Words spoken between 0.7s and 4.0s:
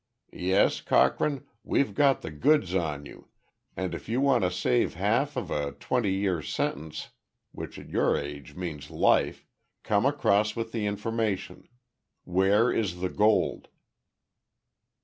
Cochrane, we've got the goods on you and